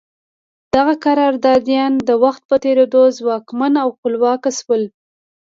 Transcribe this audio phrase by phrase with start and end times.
[0.75, 4.83] دغه قراردادیان د وخت په تېرېدو ځواکمن او خپلواک شول.